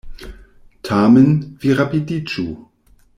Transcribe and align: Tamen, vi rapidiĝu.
Tamen, 0.87 1.29
vi 1.65 1.75
rapidiĝu. 1.83 2.47